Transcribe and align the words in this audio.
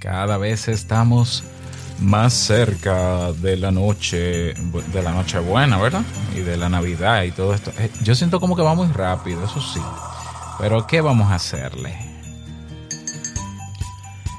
Cada 0.00 0.38
vez 0.38 0.66
estamos 0.68 1.44
más 1.98 2.32
cerca 2.32 3.32
de 3.32 3.58
la 3.58 3.70
noche, 3.70 4.54
de 4.54 5.02
la 5.02 5.12
noche 5.12 5.38
buena, 5.40 5.76
¿verdad? 5.76 6.00
Y 6.34 6.40
de 6.40 6.56
la 6.56 6.70
Navidad 6.70 7.24
y 7.24 7.32
todo 7.32 7.52
esto. 7.52 7.70
Eh, 7.78 7.90
yo 8.02 8.14
siento 8.14 8.40
como 8.40 8.56
que 8.56 8.62
va 8.62 8.74
muy 8.74 8.88
rápido, 8.88 9.44
eso 9.44 9.60
sí. 9.60 9.80
Pero 10.58 10.86
¿qué 10.86 11.02
vamos 11.02 11.30
a 11.30 11.34
hacerle? 11.34 11.98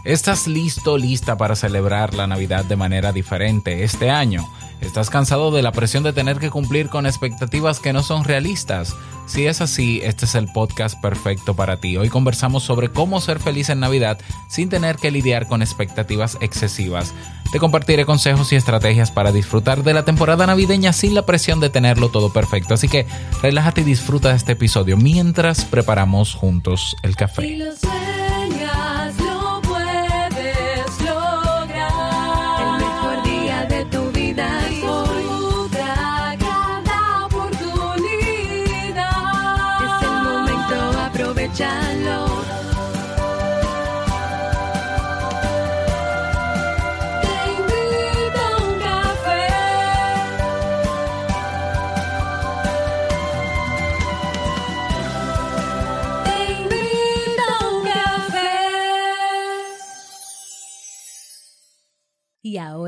¿Estás 0.04 0.47
listo, 0.47 0.97
lista 0.97 1.38
para 1.38 1.55
celebrar 1.55 2.16
la 2.16 2.25
Navidad 2.25 2.66
de 2.66 2.75
manera 2.75 3.12
diferente 3.12 3.84
este 3.84 4.09
año? 4.09 4.52
¿Estás 4.82 5.09
cansado 5.09 5.52
de 5.52 5.61
la 5.61 5.71
presión 5.71 6.04
de 6.04 6.11
tener 6.11 6.38
que 6.39 6.50
cumplir 6.50 6.89
con 6.89 7.05
expectativas 7.05 7.79
que 7.79 7.93
no 7.93 8.02
son 8.02 8.23
realistas? 8.23 8.96
Si 9.27 9.46
es 9.46 9.61
así, 9.61 10.02
este 10.04 10.25
es 10.25 10.36
el 10.36 10.52
podcast 10.52 11.00
perfecto 11.00 11.55
para 11.55 11.77
ti. 11.77 11.96
Hoy 11.97 12.09
conversamos 12.09 12.64
sobre 12.64 12.89
cómo 12.89 13.21
ser 13.21 13.39
feliz 13.39 13.70
en 13.70 13.79
Navidad 13.79 14.20
sin 14.50 14.70
tener 14.70 14.97
que 14.97 15.11
lidiar 15.11 15.47
con 15.47 15.61
expectativas 15.61 16.38
excesivas. 16.41 17.14
Te 17.52 17.60
compartiré 17.60 18.05
consejos 18.05 18.52
y 18.52 18.55
estrategias 18.55 19.11
para 19.11 19.32
disfrutar 19.32 19.83
de 19.83 19.93
la 19.93 20.04
temporada 20.04 20.47
navideña 20.47 20.93
sin 20.93 21.13
la 21.13 21.25
presión 21.25 21.60
de 21.60 21.69
tenerlo 21.69 22.10
todo 22.10 22.33
perfecto. 22.33 22.74
Así 22.74 22.89
que 22.89 23.05
relájate 23.41 23.82
y 23.82 23.86
disfruta 23.86 24.29
de 24.29 24.36
este 24.36 24.54
episodio 24.54 24.97
mientras 24.97 25.63
preparamos 25.63 26.33
juntos 26.33 26.96
el 27.04 27.16
café. 27.16 27.57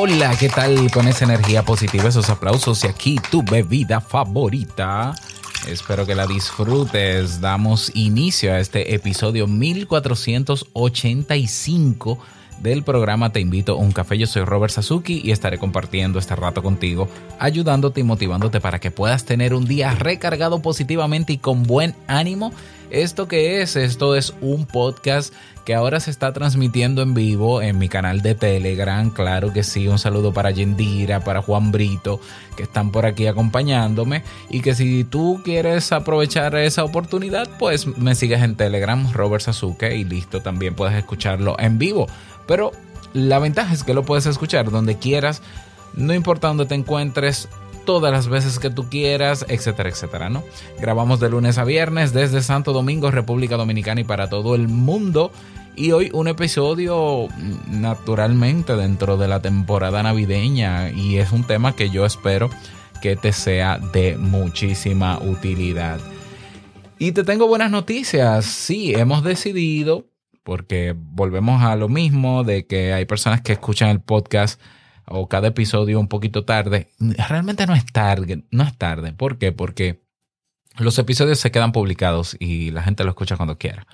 Hola, 0.00 0.36
¿qué 0.38 0.48
tal 0.48 0.92
con 0.92 1.08
esa 1.08 1.24
energía 1.24 1.64
positiva, 1.64 2.08
esos 2.08 2.30
aplausos 2.30 2.84
y 2.84 2.86
aquí 2.86 3.16
tu 3.32 3.42
bebida 3.42 4.00
favorita? 4.00 5.12
Espero 5.66 6.06
que 6.06 6.14
la 6.14 6.28
disfrutes. 6.28 7.40
Damos 7.40 7.90
inicio 7.96 8.52
a 8.52 8.60
este 8.60 8.94
episodio 8.94 9.48
1485 9.48 12.20
del 12.60 12.84
programa 12.84 13.32
Te 13.32 13.40
invito 13.40 13.72
a 13.72 13.76
un 13.76 13.90
café. 13.90 14.16
Yo 14.16 14.28
soy 14.28 14.44
Robert 14.44 14.72
Sasuki 14.72 15.20
y 15.24 15.32
estaré 15.32 15.58
compartiendo 15.58 16.20
este 16.20 16.36
rato 16.36 16.62
contigo, 16.62 17.08
ayudándote 17.40 18.00
y 18.00 18.04
motivándote 18.04 18.60
para 18.60 18.78
que 18.78 18.92
puedas 18.92 19.24
tener 19.24 19.52
un 19.52 19.64
día 19.64 19.96
recargado 19.96 20.62
positivamente 20.62 21.32
y 21.32 21.38
con 21.38 21.64
buen 21.64 21.96
ánimo. 22.06 22.52
¿Esto 22.90 23.26
qué 23.26 23.62
es? 23.62 23.74
Esto 23.76 24.14
es 24.14 24.32
un 24.40 24.64
podcast 24.64 25.34
que 25.68 25.74
ahora 25.74 26.00
se 26.00 26.10
está 26.10 26.32
transmitiendo 26.32 27.02
en 27.02 27.12
vivo 27.12 27.60
en 27.60 27.76
mi 27.76 27.90
canal 27.90 28.22
de 28.22 28.34
Telegram. 28.34 29.10
Claro 29.10 29.52
que 29.52 29.62
sí, 29.62 29.86
un 29.86 29.98
saludo 29.98 30.32
para 30.32 30.50
Yendira, 30.50 31.20
para 31.20 31.42
Juan 31.42 31.72
Brito, 31.72 32.22
que 32.56 32.62
están 32.62 32.90
por 32.90 33.04
aquí 33.04 33.26
acompañándome. 33.26 34.24
Y 34.48 34.62
que 34.62 34.74
si 34.74 35.04
tú 35.04 35.42
quieres 35.44 35.92
aprovechar 35.92 36.56
esa 36.56 36.84
oportunidad, 36.84 37.50
pues 37.58 37.86
me 37.98 38.14
sigues 38.14 38.40
en 38.40 38.56
Telegram, 38.56 39.12
Robert 39.12 39.42
Sasuke, 39.42 39.94
y 39.94 40.04
listo, 40.04 40.40
también 40.40 40.74
puedes 40.74 40.96
escucharlo 40.96 41.54
en 41.58 41.76
vivo. 41.76 42.06
Pero 42.46 42.72
la 43.12 43.38
ventaja 43.38 43.74
es 43.74 43.84
que 43.84 43.92
lo 43.92 44.04
puedes 44.04 44.24
escuchar 44.24 44.70
donde 44.70 44.96
quieras, 44.96 45.42
no 45.92 46.14
importa 46.14 46.48
dónde 46.48 46.64
te 46.64 46.76
encuentres 46.76 47.46
todas 47.88 48.12
las 48.12 48.28
veces 48.28 48.58
que 48.58 48.68
tú 48.68 48.90
quieras, 48.90 49.46
etcétera, 49.48 49.88
etcétera, 49.88 50.28
¿no? 50.28 50.44
Grabamos 50.78 51.20
de 51.20 51.30
lunes 51.30 51.56
a 51.56 51.64
viernes 51.64 52.12
desde 52.12 52.42
Santo 52.42 52.74
Domingo, 52.74 53.10
República 53.10 53.56
Dominicana 53.56 54.02
y 54.02 54.04
para 54.04 54.28
todo 54.28 54.54
el 54.54 54.68
mundo. 54.68 55.32
Y 55.74 55.92
hoy 55.92 56.10
un 56.12 56.28
episodio 56.28 57.28
mm, 57.28 57.80
naturalmente 57.80 58.76
dentro 58.76 59.16
de 59.16 59.28
la 59.28 59.40
temporada 59.40 60.02
navideña 60.02 60.90
y 60.90 61.16
es 61.16 61.32
un 61.32 61.44
tema 61.44 61.74
que 61.74 61.88
yo 61.88 62.04
espero 62.04 62.50
que 63.00 63.16
te 63.16 63.32
sea 63.32 63.78
de 63.78 64.18
muchísima 64.18 65.18
utilidad. 65.20 65.98
Y 66.98 67.12
te 67.12 67.24
tengo 67.24 67.48
buenas 67.48 67.70
noticias. 67.70 68.44
Sí, 68.44 68.92
hemos 68.92 69.24
decidido, 69.24 70.04
porque 70.42 70.94
volvemos 70.94 71.62
a 71.62 71.74
lo 71.74 71.88
mismo, 71.88 72.44
de 72.44 72.66
que 72.66 72.92
hay 72.92 73.06
personas 73.06 73.40
que 73.40 73.52
escuchan 73.52 73.88
el 73.88 74.02
podcast 74.02 74.60
o 75.10 75.28
cada 75.28 75.48
episodio 75.48 75.98
un 76.00 76.08
poquito 76.08 76.44
tarde. 76.44 76.88
Realmente 76.98 77.66
no 77.66 77.74
es 77.74 77.84
tarde, 77.86 78.44
no 78.50 78.64
es 78.64 78.76
tarde. 78.76 79.12
¿Por 79.12 79.38
qué? 79.38 79.52
Porque 79.52 80.02
los 80.78 80.98
episodios 80.98 81.38
se 81.38 81.50
quedan 81.50 81.72
publicados 81.72 82.36
y 82.38 82.70
la 82.70 82.82
gente 82.82 83.04
lo 83.04 83.10
escucha 83.10 83.36
cuando 83.36 83.58
quiera. 83.58 83.86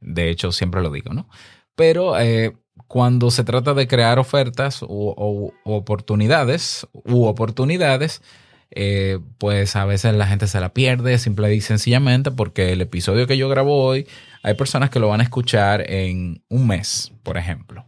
De 0.00 0.30
hecho, 0.30 0.52
siempre 0.52 0.82
lo 0.82 0.90
digo, 0.90 1.12
¿no? 1.12 1.28
Pero 1.76 2.18
eh, 2.18 2.56
cuando 2.88 3.30
se 3.30 3.44
trata 3.44 3.74
de 3.74 3.86
crear 3.86 4.18
ofertas 4.18 4.80
o, 4.82 5.52
oportunidades 5.64 6.86
u 6.92 7.24
oportunidades, 7.24 8.22
eh, 8.70 9.18
pues 9.38 9.76
a 9.76 9.84
veces 9.84 10.14
la 10.14 10.26
gente 10.26 10.46
se 10.46 10.60
la 10.60 10.72
pierde 10.72 11.18
simple 11.18 11.54
y 11.54 11.60
sencillamente 11.60 12.30
porque 12.30 12.72
el 12.72 12.80
episodio 12.80 13.26
que 13.26 13.36
yo 13.36 13.48
grabo 13.48 13.84
hoy, 13.84 14.06
hay 14.42 14.54
personas 14.54 14.90
que 14.90 14.98
lo 14.98 15.08
van 15.08 15.20
a 15.20 15.24
escuchar 15.24 15.88
en 15.90 16.42
un 16.48 16.66
mes, 16.66 17.12
por 17.22 17.36
ejemplo. 17.36 17.84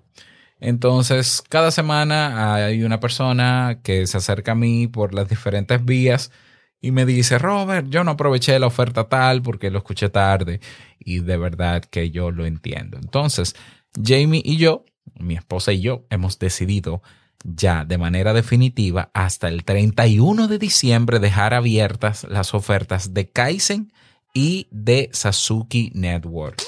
Entonces, 0.65 1.43
cada 1.47 1.71
semana 1.71 2.55
hay 2.55 2.85
una 2.85 2.99
persona 2.99 3.81
que 3.83 4.07
se 4.07 4.17
acerca 4.17 4.53
a 4.53 4.55
mí 4.55 4.87
por 4.87 5.13
las 5.13 5.29
diferentes 5.29 5.85
vías 5.85 6.31
y 6.81 6.91
me 6.91 7.05
dice, 7.05 7.39
Robert, 7.39 7.87
yo 7.91 8.03
no 8.03 8.13
aproveché 8.13 8.59
la 8.59 8.67
oferta 8.67 9.05
tal 9.05 9.43
porque 9.43 9.71
lo 9.71 9.79
escuché 9.79 10.09
tarde 10.09 10.61
y 10.99 11.21
de 11.21 11.37
verdad 11.37 11.85
que 11.85 12.11
yo 12.11 12.31
lo 12.31 12.47
entiendo. 12.47 12.97
Entonces, 12.97 13.55
Jamie 13.95 14.41
y 14.43 14.57
yo, 14.57 14.87
mi 15.19 15.35
esposa 15.35 15.73
y 15.73 15.83
yo, 15.83 16.07
hemos 16.09 16.39
decidido 16.39 17.03
ya 17.45 17.85
de 17.85 17.99
manera 17.99 18.33
definitiva 18.33 19.11
hasta 19.13 19.49
el 19.49 19.65
31 19.65 20.49
de 20.49 20.59
diciembre 20.59 21.19
dejar 21.19 21.53
abiertas 21.53 22.25
las 22.25 22.55
ofertas 22.55 23.13
de 23.13 23.29
Kaizen 23.29 23.93
y 24.33 24.67
de 24.71 25.11
Sasuki 25.13 25.93
Network. 25.95 26.63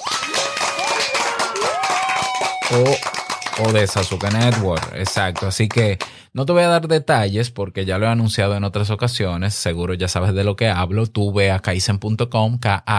O, 2.73 2.85
o 3.59 3.73
de 3.73 3.87
Sasuke 3.87 4.31
Network, 4.31 4.93
exacto. 4.95 5.47
Así 5.47 5.69
que 5.69 5.99
no 6.33 6.47
te 6.47 6.53
voy 6.53 6.63
a 6.63 6.69
dar 6.69 6.89
detalles 6.89 7.51
porque 7.51 7.85
ya 7.85 7.99
lo 7.99 8.07
he 8.07 8.09
anunciado 8.09 8.57
en 8.57 8.65
otras 8.65 8.89
ocasiones, 8.91 9.55
seguro 9.55 9.93
ya 9.95 10.09
sabes 10.09 10.35
de 10.35 10.45
lo 10.45 10.57
que 10.57 10.69
hablo. 10.69 11.07
Tú 11.07 11.33
ve 11.33 11.51
a 11.51 11.61
kaisen.com, 11.61 12.59
K-A-I-I-S-E-N.com 12.59 12.99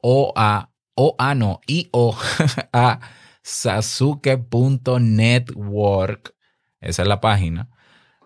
o 0.00 0.32
a, 0.36 0.70
o 0.94 1.16
a 1.18 1.34
no, 1.34 1.60
y 1.66 1.88
o 1.92 2.16
a 2.72 3.00
sasuke.network. 3.42 6.34
Esa 6.80 7.02
es 7.02 7.08
la 7.08 7.20
página 7.20 7.68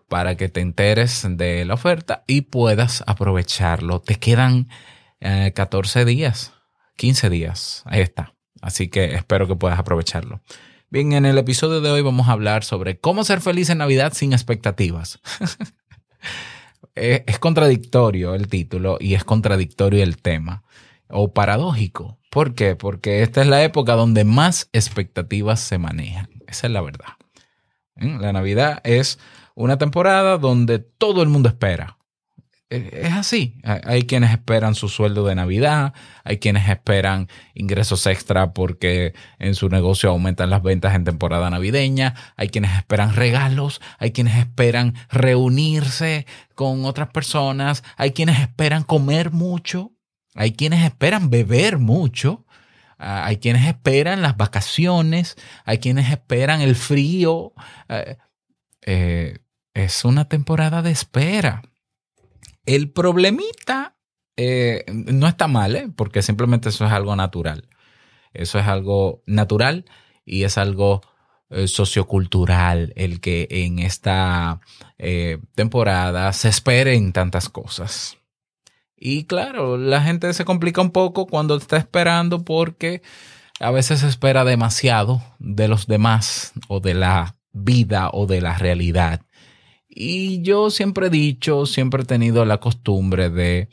para 0.08 0.37
que 0.37 0.49
te 0.49 0.61
enteres 0.61 1.26
de 1.29 1.64
la 1.64 1.75
oferta 1.75 2.25
y 2.26 2.43
puedas 2.43 3.05
aprovecharlo. 3.06 4.00
Te 4.00 4.17
quedan 4.17 4.69
14 5.20 6.00
eh, 6.00 6.05
días, 6.05 6.52
15 6.96 7.31
días. 7.31 7.82
Ahí 7.87 8.00
está. 8.00 8.38
Así 8.60 8.88
que 8.88 9.14
espero 9.14 9.46
que 9.46 9.56
puedas 9.56 9.78
aprovecharlo. 9.78 10.40
Bien, 10.90 11.12
en 11.12 11.26
el 11.26 11.37
episodio 11.37 11.81
de 11.81 11.90
hoy 11.90 12.00
vamos 12.00 12.28
a 12.28 12.32
hablar 12.32 12.64
sobre 12.64 12.99
cómo 12.99 13.22
ser 13.22 13.40
feliz 13.40 13.69
en 13.69 13.78
Navidad 13.78 14.14
sin 14.14 14.32
expectativas. 14.32 15.20
es 16.94 17.38
contradictorio 17.38 18.34
el 18.34 18.49
título 18.49 18.96
y 18.99 19.14
es 19.14 19.22
contradictorio 19.25 20.02
el 20.02 20.16
tema, 20.16 20.62
o 21.10 21.32
paradójico. 21.34 22.19
¿Por 22.31 22.55
qué? 22.55 22.75
Porque 22.75 23.22
esta 23.22 23.43
es 23.43 23.49
la 23.49 23.62
época 23.62 23.94
donde 23.94 24.25
más 24.25 24.69
expectativas 24.72 25.60
se 25.60 25.78
manejan. 25.78 26.28
Esa 26.46 26.66
es 26.66 26.72
la 26.72 26.81
verdad. 26.81 27.14
¿Mm? 27.96 28.20
La 28.20 28.32
Navidad 28.32 28.81
es 28.84 29.19
una 29.55 29.76
temporada 29.76 30.38
donde 30.38 30.78
todo 30.78 31.22
el 31.22 31.28
mundo 31.28 31.49
espera. 31.49 31.98
Eh, 32.70 32.91
es 33.05 33.12
así. 33.15 33.56
Hay 33.62 34.03
quienes 34.03 34.31
esperan 34.31 34.75
su 34.75 34.88
sueldo 34.88 35.25
de 35.25 35.35
Navidad, 35.35 35.94
hay 36.23 36.38
quienes 36.38 36.69
esperan 36.69 37.29
ingresos 37.55 38.06
extra 38.06 38.53
porque 38.53 39.15
en 39.38 39.55
su 39.55 39.69
negocio 39.70 40.11
aumentan 40.11 40.50
las 40.50 40.62
ventas 40.62 40.94
en 40.94 41.05
temporada 41.05 41.49
navideña, 41.49 42.15
hay 42.37 42.49
quienes 42.50 42.76
esperan 42.76 43.15
regalos, 43.15 43.81
hay 43.99 44.12
quienes 44.12 44.37
esperan 44.37 44.94
reunirse 45.11 46.26
con 46.55 46.85
otras 46.85 47.09
personas, 47.09 47.85
hay 47.97 48.11
quienes 48.11 48.38
esperan 48.38 48.82
comer 48.82 49.31
mucho, 49.31 49.93
hay 50.35 50.53
quienes 50.53 50.85
esperan 50.85 51.31
beber 51.31 51.79
mucho, 51.79 52.44
ah, 52.99 53.25
hay 53.25 53.38
quienes 53.38 53.67
esperan 53.67 54.20
las 54.20 54.37
vacaciones, 54.37 55.37
hay 55.65 55.79
quienes 55.79 56.11
esperan 56.11 56.61
el 56.61 56.76
frío. 56.76 57.55
Eh, 57.88 58.17
eh, 58.82 59.38
es 59.75 60.05
una 60.05 60.29
temporada 60.29 60.82
de 60.82 60.91
espera. 60.91 61.62
El 62.69 62.91
problemita 62.91 63.97
eh, 64.37 64.85
no 64.91 65.26
está 65.26 65.49
mal, 65.49 65.75
¿eh? 65.75 65.88
porque 65.97 66.20
simplemente 66.20 66.69
eso 66.69 66.85
es 66.85 66.93
algo 66.93 67.17
natural. 67.17 67.67
Eso 68.35 68.59
es 68.59 68.67
algo 68.67 69.23
natural 69.25 69.87
y 70.26 70.44
es 70.44 70.59
algo 70.59 71.00
eh, 71.49 71.67
sociocultural 71.67 72.93
el 72.94 73.23
que 73.23 73.49
en 73.50 73.79
esta 73.79 74.61
temporada 75.55 76.31
se 76.35 76.50
esperen 76.50 77.15
tantas 77.15 77.49
cosas. 77.49 78.19
Y 78.94 79.25
claro, 79.25 79.79
la 79.79 80.03
gente 80.03 80.31
se 80.35 80.44
complica 80.44 80.82
un 80.82 80.91
poco 80.91 81.26
cuando 81.26 81.56
está 81.56 81.79
esperando 81.79 82.44
porque 82.44 83.00
a 83.61 83.70
veces 83.70 84.00
se 84.00 84.09
espera 84.09 84.44
demasiado 84.44 85.23
de 85.38 85.69
los 85.69 85.87
demás 85.87 86.53
o 86.69 86.81
de 86.81 86.93
la 86.93 87.37
vida 87.53 88.11
o 88.12 88.26
de 88.26 88.43
la 88.43 88.59
realidad. 88.59 89.23
Y 89.88 90.43
yo 90.43 90.70
siempre 90.70 91.06
he 91.06 91.11
dicho, 91.11 91.67
siempre 91.67 92.02
he 92.02 92.06
tenido 92.06 92.44
la 92.44 92.58
costumbre 92.58 93.31
de, 93.31 93.69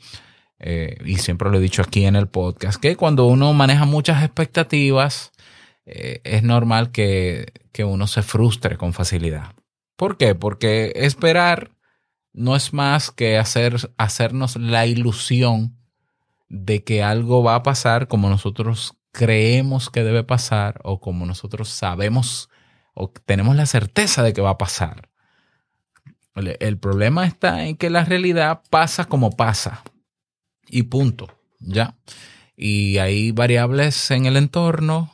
eh, 0.58 0.96
y 1.04 1.16
siempre 1.16 1.50
lo 1.50 1.58
he 1.58 1.60
dicho 1.60 1.82
aquí 1.82 2.04
en 2.04 2.16
el 2.16 2.28
podcast, 2.28 2.80
que 2.80 2.96
cuando 2.96 3.26
uno 3.26 3.52
maneja 3.52 3.84
muchas 3.84 4.24
expectativas, 4.24 5.32
eh, 5.84 6.20
es 6.24 6.42
normal 6.42 6.90
que, 6.90 7.52
que 7.72 7.84
uno 7.84 8.06
se 8.06 8.22
frustre 8.22 8.76
con 8.76 8.92
facilidad. 8.92 9.52
¿Por 9.96 10.16
qué? 10.16 10.34
Porque 10.34 10.92
esperar 10.96 11.70
no 12.32 12.56
es 12.56 12.72
más 12.72 13.10
que 13.10 13.38
hacer, 13.38 13.76
hacernos 13.96 14.56
la 14.56 14.86
ilusión 14.86 15.76
de 16.48 16.84
que 16.84 17.02
algo 17.02 17.42
va 17.42 17.56
a 17.56 17.62
pasar 17.62 18.08
como 18.08 18.28
nosotros 18.28 18.94
creemos 19.10 19.88
que 19.88 20.04
debe 20.04 20.24
pasar 20.24 20.80
o 20.84 21.00
como 21.00 21.24
nosotros 21.24 21.70
sabemos 21.70 22.50
o 22.94 23.10
tenemos 23.10 23.56
la 23.56 23.66
certeza 23.66 24.22
de 24.22 24.32
que 24.32 24.42
va 24.42 24.50
a 24.50 24.58
pasar. 24.58 25.08
El 26.36 26.78
problema 26.78 27.24
está 27.26 27.64
en 27.64 27.76
que 27.76 27.88
la 27.88 28.04
realidad 28.04 28.60
pasa 28.68 29.06
como 29.06 29.30
pasa. 29.30 29.82
Y 30.68 30.84
punto. 30.84 31.28
¿Ya? 31.60 31.96
Y 32.56 32.98
hay 32.98 33.32
variables 33.32 34.10
en 34.10 34.26
el 34.26 34.36
entorno 34.36 35.12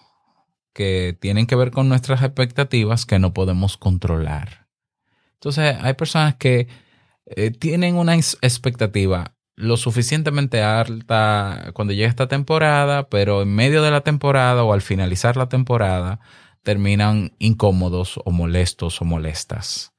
que 0.72 1.16
tienen 1.20 1.46
que 1.46 1.54
ver 1.54 1.70
con 1.70 1.88
nuestras 1.88 2.22
expectativas 2.22 3.06
que 3.06 3.18
no 3.18 3.32
podemos 3.32 3.76
controlar. 3.76 4.66
Entonces, 5.34 5.76
hay 5.80 5.94
personas 5.94 6.36
que 6.36 6.66
eh, 7.26 7.50
tienen 7.50 7.96
una 7.96 8.16
expectativa 8.16 9.34
lo 9.54 9.76
suficientemente 9.76 10.62
alta 10.62 11.70
cuando 11.74 11.92
llega 11.92 12.08
esta 12.08 12.26
temporada, 12.26 13.08
pero 13.08 13.42
en 13.42 13.54
medio 13.54 13.82
de 13.82 13.90
la 13.90 14.00
temporada 14.00 14.64
o 14.64 14.72
al 14.72 14.82
finalizar 14.82 15.36
la 15.36 15.48
temporada 15.48 16.20
terminan 16.62 17.32
incómodos 17.38 18.18
o 18.24 18.30
molestos 18.30 19.00
o 19.02 19.04
molestas 19.04 19.92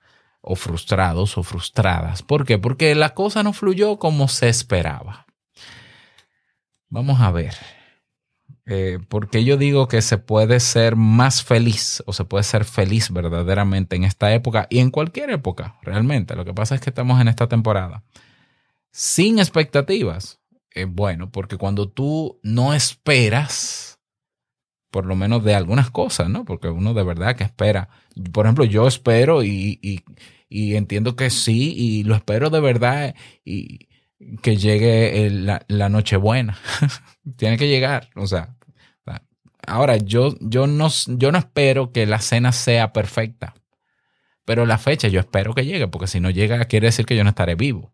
o 0.43 0.55
frustrados 0.55 1.37
o 1.37 1.43
frustradas. 1.43 2.21
¿Por 2.21 2.45
qué? 2.45 2.59
Porque 2.59 2.93
la 2.93 3.15
cosa 3.15 3.41
no 3.41 3.53
fluyó 3.53 3.97
como 3.97 4.27
se 4.27 4.49
esperaba. 4.49 5.25
Vamos 6.89 7.21
a 7.21 7.31
ver. 7.31 7.55
Eh, 8.65 8.99
porque 9.09 9.43
yo 9.43 9.57
digo 9.57 9.87
que 9.87 10.01
se 10.01 10.17
puede 10.17 10.59
ser 10.59 10.95
más 10.95 11.43
feliz 11.43 12.03
o 12.05 12.13
se 12.13 12.25
puede 12.25 12.43
ser 12.43 12.65
feliz 12.65 13.11
verdaderamente 13.11 13.95
en 13.95 14.03
esta 14.03 14.33
época 14.33 14.67
y 14.69 14.79
en 14.79 14.91
cualquier 14.91 15.31
época, 15.31 15.77
realmente. 15.81 16.35
Lo 16.35 16.45
que 16.45 16.53
pasa 16.53 16.75
es 16.75 16.81
que 16.81 16.89
estamos 16.89 17.19
en 17.19 17.29
esta 17.29 17.47
temporada 17.47 18.03
sin 18.91 19.39
expectativas. 19.39 20.39
Eh, 20.75 20.85
bueno, 20.85 21.31
porque 21.31 21.57
cuando 21.57 21.89
tú 21.89 22.39
no 22.43 22.73
esperas, 22.73 23.92
por 24.93 25.07
lo 25.07 25.15
menos 25.15 25.43
de 25.43 25.55
algunas 25.55 25.89
cosas, 25.89 26.29
¿no? 26.29 26.45
Porque 26.45 26.69
uno 26.69 26.93
de 26.93 27.03
verdad 27.03 27.35
que 27.35 27.43
espera. 27.43 27.89
Por 28.31 28.45
ejemplo, 28.45 28.63
yo 28.63 28.87
espero 28.87 29.43
y, 29.43 29.79
y 30.47 30.75
entiendo 30.75 31.15
que 31.15 31.31
sí, 31.31 31.73
y 31.75 32.03
lo 32.03 32.13
espero 32.13 32.51
de 32.51 32.59
verdad, 32.59 33.15
y 33.43 33.89
que 34.43 34.55
llegue 34.55 35.27
la, 35.31 35.65
la 35.67 35.89
Nochebuena. 35.89 36.59
Tiene 37.37 37.57
que 37.57 37.67
llegar, 37.67 38.11
o 38.15 38.27
sea. 38.27 38.55
Ahora, 39.65 39.97
yo, 39.97 40.35
yo, 40.41 40.67
no, 40.67 40.89
yo 41.07 41.31
no 41.31 41.39
espero 41.39 41.91
que 41.91 42.05
la 42.05 42.19
cena 42.19 42.51
sea 42.51 42.93
perfecta, 42.93 43.55
pero 44.45 44.65
la 44.65 44.77
fecha 44.77 45.07
yo 45.07 45.21
espero 45.21 45.53
que 45.53 45.65
llegue, 45.65 45.87
porque 45.87 46.07
si 46.07 46.19
no 46.19 46.29
llega 46.29 46.65
quiere 46.65 46.87
decir 46.87 47.05
que 47.05 47.15
yo 47.15 47.23
no 47.23 47.29
estaré 47.29 47.55
vivo. 47.55 47.93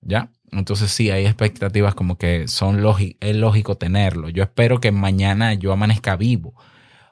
¿Ya? 0.00 0.30
Entonces 0.52 0.90
sí, 0.90 1.10
hay 1.10 1.24
expectativas 1.24 1.94
como 1.94 2.18
que 2.18 2.46
son 2.46 2.84
es 3.20 3.36
lógico 3.36 3.76
tenerlo. 3.76 4.28
Yo 4.28 4.42
espero 4.42 4.80
que 4.80 4.92
mañana 4.92 5.54
yo 5.54 5.72
amanezca 5.72 6.16
vivo. 6.16 6.54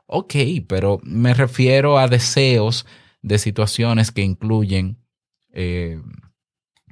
Ok, 0.07 0.35
pero 0.69 1.01
me 1.03 1.33
refiero 1.33 1.99
a 1.99 2.07
deseos 2.07 2.87
de 3.23 3.39
situaciones 3.39 4.13
que 4.13 4.23
incluyen 4.23 4.99
eh, 5.53 6.01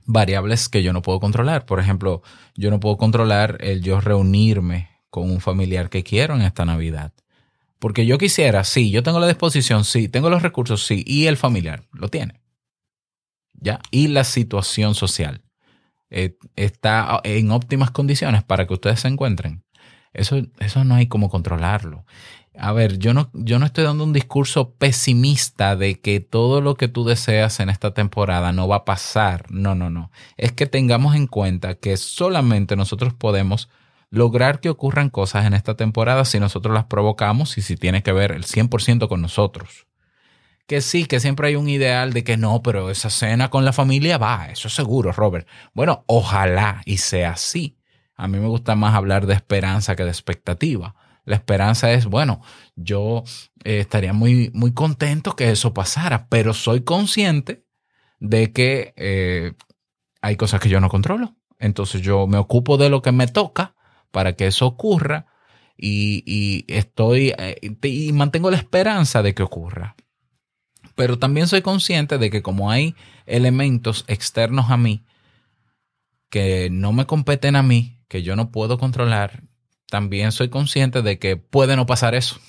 variables 0.06 0.68
que 0.70 0.82
yo 0.82 0.92
no 0.94 1.02
puedo 1.02 1.20
controlar. 1.20 1.66
Por 1.66 1.80
ejemplo, 1.80 2.22
yo 2.56 2.70
no 2.70 2.80
puedo 2.80 2.96
controlar 2.96 3.58
el 3.60 3.82
yo 3.82 4.00
reunirme 4.00 4.88
con 5.10 5.30
un 5.30 5.40
familiar 5.40 5.90
que 5.90 6.02
quiero 6.02 6.34
en 6.34 6.42
esta 6.42 6.64
Navidad. 6.64 7.12
Porque 7.78 8.06
yo 8.06 8.18
quisiera, 8.18 8.64
sí, 8.64 8.90
yo 8.90 9.02
tengo 9.02 9.20
la 9.20 9.28
disposición, 9.28 9.84
sí, 9.84 10.08
tengo 10.08 10.30
los 10.30 10.42
recursos, 10.42 10.86
sí, 10.86 11.04
y 11.06 11.26
el 11.26 11.36
familiar 11.36 11.84
lo 11.92 12.08
tiene. 12.08 12.40
¿Ya? 13.52 13.80
Y 13.90 14.08
la 14.08 14.24
situación 14.24 14.94
social 14.94 15.42
eh, 16.10 16.36
está 16.56 17.20
en 17.24 17.50
óptimas 17.50 17.90
condiciones 17.90 18.42
para 18.42 18.66
que 18.66 18.74
ustedes 18.74 19.00
se 19.00 19.08
encuentren. 19.08 19.64
Eso, 20.12 20.40
eso 20.58 20.84
no 20.84 20.94
hay 20.94 21.06
como 21.06 21.28
controlarlo 21.28 22.04
a 22.58 22.72
ver, 22.72 22.98
yo 22.98 23.14
no, 23.14 23.30
yo 23.32 23.58
no 23.58 23.66
estoy 23.66 23.84
dando 23.84 24.04
un 24.04 24.12
discurso 24.12 24.74
pesimista 24.74 25.76
de 25.76 26.00
que 26.00 26.20
todo 26.20 26.60
lo 26.60 26.74
que 26.74 26.88
tú 26.88 27.04
deseas 27.04 27.60
en 27.60 27.70
esta 27.70 27.94
temporada 27.94 28.52
no 28.52 28.66
va 28.66 28.76
a 28.76 28.84
pasar. 28.84 29.50
No, 29.50 29.74
no, 29.74 29.90
no. 29.90 30.10
Es 30.36 30.52
que 30.52 30.66
tengamos 30.66 31.14
en 31.14 31.28
cuenta 31.28 31.76
que 31.76 31.96
solamente 31.96 32.74
nosotros 32.74 33.14
podemos 33.14 33.68
lograr 34.10 34.60
que 34.60 34.70
ocurran 34.70 35.10
cosas 35.10 35.46
en 35.46 35.54
esta 35.54 35.76
temporada 35.76 36.24
si 36.24 36.40
nosotros 36.40 36.74
las 36.74 36.84
provocamos 36.84 37.58
y 37.58 37.62
si 37.62 37.76
tiene 37.76 38.02
que 38.02 38.12
ver 38.12 38.32
el 38.32 38.44
100% 38.44 39.08
con 39.08 39.22
nosotros. 39.22 39.87
Que 40.68 40.80
sí, 40.80 41.06
que 41.06 41.18
siempre 41.18 41.48
hay 41.48 41.56
un 41.56 41.68
ideal 41.68 42.12
de 42.12 42.22
que 42.22 42.36
no, 42.36 42.62
pero 42.62 42.90
esa 42.90 43.10
cena 43.10 43.50
con 43.50 43.64
la 43.64 43.72
familia 43.72 44.18
va, 44.18 44.46
eso 44.46 44.68
es 44.68 44.74
seguro, 44.74 45.10
Robert. 45.10 45.48
Bueno, 45.74 46.04
ojalá 46.06 46.82
y 46.84 46.98
sea 46.98 47.32
así. 47.32 47.76
A 48.14 48.28
mí 48.28 48.38
me 48.38 48.46
gusta 48.46 48.76
más 48.76 48.94
hablar 48.94 49.26
de 49.26 49.34
esperanza 49.34 49.96
que 49.96 50.04
de 50.04 50.10
expectativa 50.10 50.94
la 51.28 51.36
esperanza 51.36 51.92
es, 51.92 52.06
bueno, 52.06 52.40
yo 52.74 53.22
eh, 53.62 53.80
estaría 53.80 54.14
muy, 54.14 54.50
muy 54.54 54.72
contento 54.72 55.36
que 55.36 55.50
eso 55.50 55.74
pasara, 55.74 56.26
pero 56.28 56.54
soy 56.54 56.80
consciente 56.80 57.66
de 58.18 58.50
que 58.52 58.94
eh, 58.96 59.52
hay 60.22 60.36
cosas 60.36 60.60
que 60.60 60.70
yo 60.70 60.80
no 60.80 60.88
controlo. 60.88 61.36
Entonces 61.58 62.00
yo 62.00 62.26
me 62.26 62.38
ocupo 62.38 62.78
de 62.78 62.88
lo 62.88 63.02
que 63.02 63.12
me 63.12 63.26
toca 63.26 63.74
para 64.10 64.36
que 64.36 64.46
eso 64.46 64.66
ocurra 64.66 65.26
y, 65.76 66.64
estoy 66.66 67.34
eh, 67.36 67.76
y 67.82 68.12
mantengo 68.14 68.50
la 68.50 68.56
esperanza 68.56 69.22
de 69.22 69.34
que 69.34 69.42
ocurra. 69.42 69.96
Pero 70.98 71.16
también 71.16 71.46
soy 71.46 71.62
consciente 71.62 72.18
de 72.18 72.28
que 72.28 72.42
como 72.42 72.72
hay 72.72 72.96
elementos 73.24 74.04
externos 74.08 74.68
a 74.68 74.76
mí 74.76 75.04
que 76.28 76.70
no 76.72 76.92
me 76.92 77.06
competen 77.06 77.54
a 77.54 77.62
mí, 77.62 78.00
que 78.08 78.24
yo 78.24 78.34
no 78.34 78.50
puedo 78.50 78.78
controlar, 78.78 79.44
también 79.88 80.32
soy 80.32 80.48
consciente 80.48 81.02
de 81.02 81.20
que 81.20 81.36
puede 81.36 81.76
no 81.76 81.86
pasar 81.86 82.16
eso. 82.16 82.40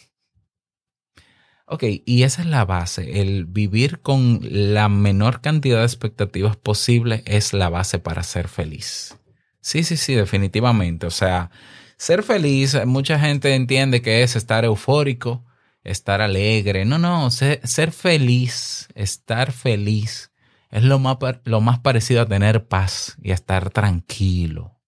Ok, 1.67 1.83
y 2.07 2.23
esa 2.23 2.41
es 2.41 2.47
la 2.47 2.65
base. 2.65 3.21
El 3.21 3.45
vivir 3.45 4.01
con 4.01 4.39
la 4.41 4.89
menor 4.89 5.41
cantidad 5.41 5.77
de 5.77 5.85
expectativas 5.85 6.57
posible 6.57 7.21
es 7.27 7.53
la 7.53 7.69
base 7.69 7.99
para 7.99 8.23
ser 8.23 8.47
feliz. 8.47 9.15
Sí, 9.61 9.83
sí, 9.83 9.95
sí, 9.95 10.15
definitivamente. 10.15 11.05
O 11.05 11.11
sea, 11.11 11.51
ser 11.97 12.23
feliz, 12.23 12.75
mucha 12.87 13.19
gente 13.19 13.53
entiende 13.53 14.01
que 14.01 14.23
es 14.23 14.35
estar 14.35 14.65
eufórico, 14.65 15.45
estar 15.91 16.21
alegre. 16.21 16.85
No, 16.85 16.97
no, 16.97 17.29
ser, 17.31 17.91
feliz, 17.91 18.87
estar 18.95 19.51
feliz 19.51 20.31
es 20.71 20.83
lo 20.83 20.99
más, 20.99 21.17
lo 21.45 21.61
más 21.61 21.79
parecido 21.79 22.21
a 22.21 22.27
tener 22.27 22.67
paz 22.67 23.17
y 23.21 23.31
a 23.31 23.33
estar 23.33 23.69
tranquilo. 23.71 24.79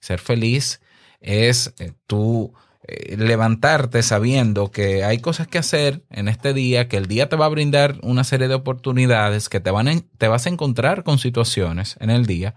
Ser 0.00 0.18
feliz 0.18 0.80
es 1.20 1.74
eh, 1.78 1.92
tú 2.06 2.54
eh, 2.86 3.16
levantarte 3.16 4.02
sabiendo 4.02 4.70
que 4.70 5.04
hay 5.04 5.18
cosas 5.18 5.46
que 5.46 5.58
hacer 5.58 6.04
en 6.10 6.28
este 6.28 6.52
día, 6.52 6.88
que 6.88 6.96
el 6.96 7.06
día 7.06 7.28
te 7.28 7.36
va 7.36 7.46
a 7.46 7.50
brindar 7.50 7.98
una 8.02 8.24
serie 8.24 8.48
de 8.48 8.54
oportunidades, 8.54 9.48
que 9.48 9.60
te, 9.60 9.70
van 9.70 10.02
te 10.18 10.28
vas 10.28 10.46
a 10.46 10.50
encontrar 10.50 11.02
con 11.04 11.18
situaciones 11.18 11.96
en 12.00 12.10
el 12.10 12.26
día 12.26 12.54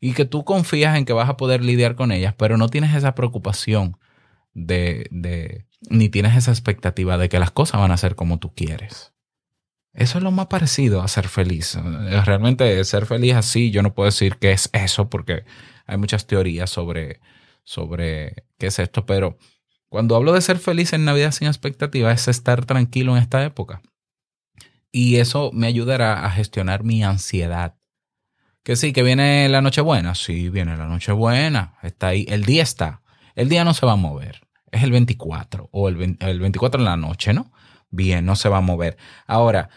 y 0.00 0.14
que 0.14 0.24
tú 0.24 0.44
confías 0.44 0.96
en 0.96 1.04
que 1.04 1.12
vas 1.12 1.28
a 1.28 1.36
poder 1.36 1.64
lidiar 1.64 1.96
con 1.96 2.12
ellas, 2.12 2.34
pero 2.36 2.56
no 2.56 2.68
tienes 2.68 2.94
esa 2.94 3.14
preocupación 3.14 3.96
de, 4.54 5.06
de, 5.10 5.67
ni 5.88 6.08
tienes 6.08 6.36
esa 6.36 6.50
expectativa 6.50 7.18
de 7.18 7.28
que 7.28 7.38
las 7.38 7.50
cosas 7.50 7.80
van 7.80 7.90
a 7.90 7.96
ser 7.96 8.14
como 8.14 8.38
tú 8.38 8.54
quieres. 8.54 9.12
Eso 9.92 10.18
es 10.18 10.24
lo 10.24 10.30
más 10.30 10.46
parecido 10.46 11.02
a 11.02 11.08
ser 11.08 11.28
feliz. 11.28 11.76
Realmente 12.24 12.84
ser 12.84 13.06
feliz 13.06 13.34
así, 13.34 13.70
yo 13.70 13.82
no 13.82 13.94
puedo 13.94 14.06
decir 14.06 14.36
que 14.36 14.52
es 14.52 14.70
eso 14.72 15.08
porque 15.08 15.44
hay 15.86 15.96
muchas 15.96 16.26
teorías 16.26 16.70
sobre, 16.70 17.20
sobre 17.64 18.44
qué 18.58 18.68
es 18.68 18.78
esto, 18.78 19.06
pero 19.06 19.38
cuando 19.88 20.16
hablo 20.16 20.32
de 20.32 20.42
ser 20.42 20.58
feliz 20.58 20.92
en 20.92 21.04
Navidad 21.04 21.32
sin 21.32 21.48
expectativa 21.48 22.12
es 22.12 22.28
estar 22.28 22.64
tranquilo 22.66 23.16
en 23.16 23.22
esta 23.22 23.44
época. 23.44 23.80
Y 24.92 25.16
eso 25.16 25.50
me 25.52 25.66
ayudará 25.66 26.24
a 26.24 26.30
gestionar 26.30 26.84
mi 26.84 27.02
ansiedad. 27.02 27.76
Que 28.62 28.76
sí, 28.76 28.92
que 28.92 29.02
viene 29.02 29.48
la 29.48 29.62
Nochebuena. 29.62 30.14
Sí, 30.14 30.48
viene 30.50 30.76
la 30.76 30.86
Nochebuena. 30.86 31.78
Está 31.82 32.08
ahí. 32.08 32.26
El 32.28 32.44
día 32.44 32.62
está. 32.62 33.02
El 33.34 33.48
día 33.48 33.64
no 33.64 33.74
se 33.74 33.86
va 33.86 33.92
a 33.92 33.96
mover. 33.96 34.47
Es 34.72 34.82
el 34.82 34.92
24 34.92 35.68
o 35.72 35.88
el, 35.88 36.16
el 36.20 36.40
24 36.40 36.80
en 36.80 36.84
la 36.84 36.96
noche, 36.96 37.32
¿no? 37.32 37.52
Bien, 37.90 38.24
no 38.24 38.36
se 38.36 38.48
va 38.48 38.58
a 38.58 38.62
mover. 38.62 38.96
Ahora, 39.26 39.70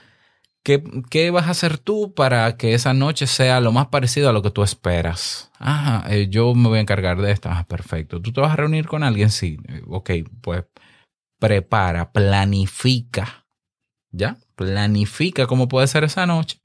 ¿Qué, 0.63 1.31
vas 1.31 1.47
a 1.47 1.51
hacer 1.51 1.79
tú 1.79 2.13
para 2.13 2.55
que 2.55 2.75
esa 2.75 2.93
noche 2.93 3.25
sea 3.25 3.59
lo 3.59 3.71
más 3.71 3.87
parecido 3.87 4.29
a 4.29 4.33
lo 4.33 4.43
que 4.43 4.51
tú 4.51 4.61
esperas? 4.61 5.51
Ajá, 5.57 6.05
eh, 6.13 6.27
yo 6.29 6.53
me 6.53 6.69
voy 6.69 6.77
a 6.77 6.81
encargar 6.81 7.19
de 7.19 7.31
esto. 7.31 7.49
Ah, 7.51 7.65
perfecto. 7.67 8.21
¿Tú 8.21 8.31
te 8.31 8.41
vas 8.41 8.53
a 8.53 8.57
reunir 8.57 8.87
con 8.87 9.01
alguien? 9.01 9.31
Sí. 9.31 9.57
Ok, 9.87 10.11
pues 10.41 10.65
prepara, 11.39 12.11
planifica. 12.11 13.45
¿Ya? 14.11 14.37
Planifica 14.55 15.47
cómo 15.47 15.67
puede 15.67 15.87
ser 15.87 16.03
esa 16.03 16.27
noche 16.27 16.59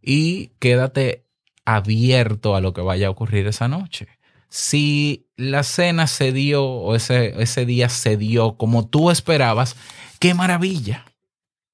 y 0.00 0.52
quédate 0.58 1.26
abierto 1.66 2.56
a 2.56 2.60
lo 2.60 2.72
que 2.72 2.80
vaya 2.80 3.08
a 3.08 3.10
ocurrir 3.10 3.46
esa 3.46 3.68
noche. 3.68 4.08
Si 4.48 5.23
la 5.36 5.62
cena 5.62 6.06
se 6.06 6.32
dio 6.32 6.64
o 6.64 6.94
ese, 6.94 7.40
ese 7.42 7.66
día 7.66 7.88
se 7.88 8.16
dio 8.16 8.56
como 8.56 8.86
tú 8.88 9.10
esperabas, 9.10 9.76
qué 10.20 10.34
maravilla. 10.34 11.04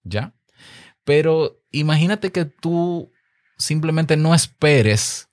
¿Ya? 0.03 0.35
Pero 1.05 1.63
imagínate 1.71 2.33
que 2.33 2.45
tú 2.45 3.13
simplemente 3.59 4.17
no 4.17 4.35
esperes 4.35 5.29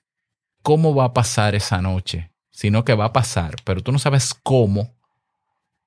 cómo 0.62 0.94
va 0.94 1.04
a 1.04 1.14
pasar 1.14 1.54
esa 1.54 1.80
noche, 1.80 2.32
sino 2.50 2.84
que 2.84 2.94
va 2.94 3.06
a 3.06 3.12
pasar, 3.12 3.56
pero 3.64 3.82
tú 3.82 3.92
no 3.92 3.98
sabes 3.98 4.34
cómo. 4.34 4.96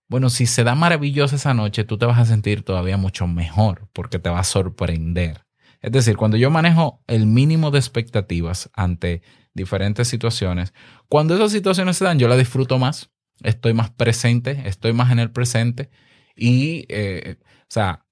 Bueno, 0.08 0.30
si 0.30 0.46
se 0.46 0.64
da 0.64 0.76
maravillosa 0.76 1.36
esa 1.36 1.54
noche, 1.54 1.84
tú 1.84 1.98
te 1.98 2.06
vas 2.06 2.20
a 2.20 2.26
sentir 2.26 2.64
todavía 2.64 2.98
mucho 2.98 3.28
mejor 3.28 3.88
porque 3.94 4.20
te 4.20 4.30
va 4.30 4.40
a 4.40 4.44
sorprender. 4.44 5.46
Es 5.82 5.92
decir, 5.92 6.18
cuando 6.18 6.38
yo 6.38 6.50
manejo 6.52 7.04
el 7.08 7.26
mínimo 7.26 7.72
de 7.72 7.80
expectativas 7.80 8.70
ante 8.74 9.22
diferentes 9.54 10.08
situaciones, 10.08 10.74
cuando 11.08 11.36
esas 11.36 11.52
situaciones 11.52 11.98
se 11.98 12.06
dan, 12.06 12.20
yo 12.20 12.28
la 12.28 12.38
disfruto 12.38 12.80
más, 12.80 13.10
estoy 13.44 13.74
más 13.74 13.90
presente, 13.92 14.64
estoy 14.66 14.94
más 14.94 15.12
en 15.12 15.20
el 15.20 15.32
presente 15.32 15.90
y, 16.36 16.86
eh, 16.90 17.38
o 17.42 17.66
sea, 17.70 18.06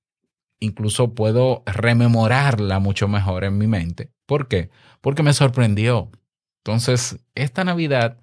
incluso 0.60 1.14
puedo 1.14 1.64
rememorarla 1.66 2.80
mucho 2.80 3.08
mejor 3.08 3.44
en 3.44 3.58
mi 3.58 3.68
mente. 3.68 4.12
¿Por 4.26 4.48
qué? 4.48 4.70
Porque 5.02 5.24
me 5.24 5.34
sorprendió. 5.34 6.12
Entonces, 6.64 7.18
esta 7.36 7.64
Navidad 7.64 8.20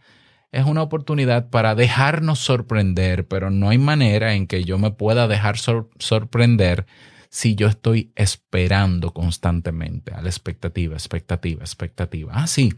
es 0.52 0.64
una 0.64 0.82
oportunidad 0.82 1.50
para 1.50 1.74
dejarnos 1.74 2.38
sorprender, 2.38 3.26
pero 3.26 3.50
no 3.50 3.70
hay 3.70 3.78
manera 3.78 4.34
en 4.34 4.46
que 4.46 4.64
yo 4.64 4.78
me 4.78 4.90
pueda 4.90 5.28
dejar 5.28 5.56
sorprender 5.58 6.86
si 7.28 7.54
yo 7.54 7.66
estoy 7.66 8.12
esperando 8.14 9.12
constantemente 9.12 10.14
a 10.14 10.22
la 10.22 10.28
expectativa, 10.28 10.94
expectativa, 10.94 11.62
expectativa. 11.62 12.32
Ah, 12.34 12.46
sí, 12.46 12.72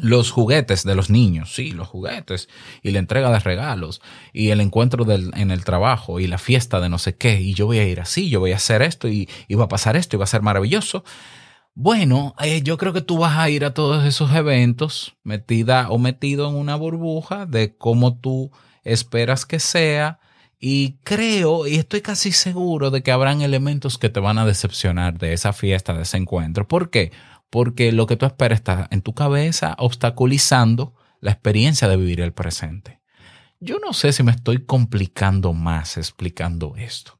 los 0.00 0.30
juguetes 0.30 0.84
de 0.84 0.94
los 0.94 1.10
niños, 1.10 1.54
sí, 1.54 1.70
los 1.70 1.88
juguetes, 1.88 2.48
y 2.82 2.90
la 2.90 2.98
entrega 2.98 3.30
de 3.30 3.38
regalos, 3.38 4.00
y 4.32 4.50
el 4.50 4.60
encuentro 4.60 5.06
en 5.10 5.50
el 5.50 5.64
trabajo, 5.64 6.20
y 6.20 6.26
la 6.26 6.38
fiesta 6.38 6.80
de 6.80 6.88
no 6.88 6.98
sé 6.98 7.16
qué, 7.16 7.40
y 7.40 7.54
yo 7.54 7.66
voy 7.66 7.78
a 7.78 7.88
ir 7.88 8.00
así, 8.00 8.28
yo 8.28 8.40
voy 8.40 8.52
a 8.52 8.56
hacer 8.56 8.82
esto, 8.82 9.08
y, 9.08 9.28
va 9.54 9.64
a 9.64 9.68
pasar 9.68 9.96
esto, 9.96 10.16
y 10.16 10.18
va 10.18 10.24
a 10.24 10.28
ser 10.28 10.42
maravilloso. 10.42 11.04
Bueno, 11.74 12.34
eh, 12.40 12.62
yo 12.62 12.78
creo 12.78 12.92
que 12.92 13.02
tú 13.02 13.18
vas 13.18 13.38
a 13.38 13.50
ir 13.50 13.64
a 13.64 13.74
todos 13.74 14.04
esos 14.04 14.32
eventos 14.34 15.16
metida 15.24 15.90
o 15.90 15.98
metido 15.98 16.48
en 16.48 16.54
una 16.54 16.74
burbuja 16.74 17.44
de 17.44 17.76
cómo 17.76 18.18
tú 18.18 18.50
esperas 18.82 19.44
que 19.44 19.60
sea, 19.60 20.18
y 20.58 20.96
creo, 21.04 21.66
y 21.66 21.76
estoy 21.76 22.00
casi 22.00 22.32
seguro 22.32 22.90
de 22.90 23.02
que 23.02 23.12
habrán 23.12 23.42
elementos 23.42 23.98
que 23.98 24.08
te 24.08 24.20
van 24.20 24.38
a 24.38 24.46
decepcionar 24.46 25.18
de 25.18 25.34
esa 25.34 25.52
fiesta, 25.52 25.92
de 25.92 26.02
ese 26.02 26.16
encuentro. 26.16 26.66
¿Por 26.66 26.88
qué? 26.88 27.12
Porque 27.50 27.92
lo 27.92 28.06
que 28.06 28.16
tú 28.16 28.26
esperas 28.26 28.60
está 28.60 28.88
en 28.90 29.02
tu 29.02 29.14
cabeza 29.14 29.74
obstaculizando 29.78 30.94
la 31.20 31.32
experiencia 31.32 31.88
de 31.88 31.96
vivir 31.96 32.20
el 32.20 32.32
presente. 32.32 33.00
Yo 33.60 33.78
no 33.78 33.92
sé 33.92 34.12
si 34.12 34.22
me 34.22 34.32
estoy 34.32 34.64
complicando 34.64 35.52
más 35.52 35.96
explicando 35.96 36.74
esto, 36.76 37.18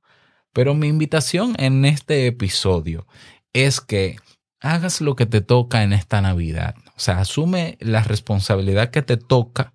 pero 0.53 0.75
mi 0.75 0.89
invitación 0.89 1.55
en 1.59 1.85
este 1.85 2.27
episodio 2.27 3.07
es 3.53 3.81
que 3.81 4.17
hagas 4.61 5.01
lo 5.01 5.17
que 5.17 5.27
te 5.27 5.41
toca 5.41 5.83
en 5.83 5.93
esta 5.93 6.21
Navidad. 6.21 6.75
O 6.97 7.01
sea, 7.01 7.21
asume 7.21 7.79
la 7.81 8.03
responsabilidad 8.03 8.91
que 8.91 9.03
te 9.03 9.17
toca 9.17 9.73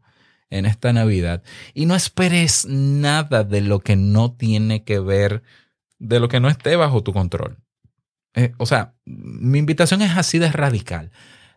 en 0.50 0.66
esta 0.66 0.94
Navidad 0.94 1.44
y 1.74 1.86
no 1.86 1.96
esperes 1.96 2.66
nada 2.68 3.44
de 3.44 3.62
lo 3.62 3.80
que 3.80 3.96
no 3.96 4.34
tiene 4.34 4.84
que 4.84 5.00
ver, 5.00 5.44
de 5.98 6.20
lo 6.20 6.28
que 6.28 6.40
no 6.40 6.50
esté 6.50 6.76
bajo 6.76 7.02
tu 7.02 7.14
control. 7.14 7.58
Eh, 8.36 8.54
o 8.58 8.66
sea, 8.66 8.94
mi 9.06 9.60
invitación 9.60 10.02
es 10.02 10.18
así 10.18 10.40
de 10.40 10.52
radical. 10.52 11.12